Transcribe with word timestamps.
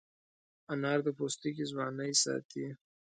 انار 0.73 0.99
د 1.05 1.07
پوستکي 1.17 1.63
ځوانۍ 1.71 2.11
ساتي. 2.23 2.65